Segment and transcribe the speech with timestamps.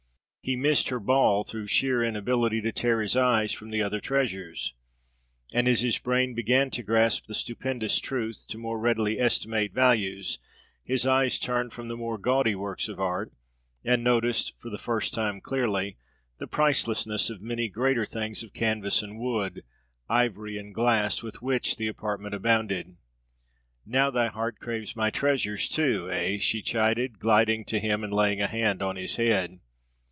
[0.43, 4.73] He missed her ball through sheer inability to tear his eyes from the other treasures.
[5.53, 10.39] And as his brain began to grasp the stupendous truth, to more readily estimate values,
[10.83, 13.31] his eyes turned from the more gaudy works of art,
[13.85, 15.95] and noticed, for the first time clearly,
[16.39, 19.63] the pricelessness of many greater things of canvas and wood,
[20.09, 22.97] ivory and glass, with which the apartment abounded.
[23.85, 28.41] "Now thy heart craves my treasures, too, eh?" she chided, gliding to him and laying
[28.41, 29.59] a hand on his head.